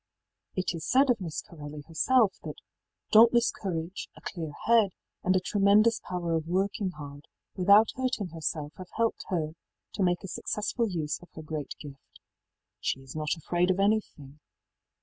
It 0.55 0.73
is 0.73 0.83
said 0.89 1.11
of 1.11 1.21
Miss 1.21 1.43
Corelli 1.43 1.83
herself 1.87 2.33
that 2.41 2.55
ëdauntless 3.13 3.53
courage, 3.53 4.09
a 4.15 4.21
clear 4.21 4.51
head, 4.65 4.93
and 5.23 5.35
a 5.35 5.39
tremendous 5.39 6.01
power 6.03 6.33
of 6.33 6.47
working 6.47 6.89
hard 6.89 7.27
without 7.55 7.89
hurting 7.93 8.29
herself 8.29 8.73
have 8.77 8.89
helped 8.95 9.25
her 9.27 9.51
to 9.93 10.01
make 10.01 10.23
a 10.23 10.27
successful 10.27 10.89
use 10.89 11.19
of 11.21 11.29
her 11.33 11.43
great 11.43 11.75
gift. 11.79 12.19
She 12.79 12.99
is 13.01 13.15
not 13.15 13.35
afraid 13.37 13.69
of 13.69 13.79
anything. 13.79 14.39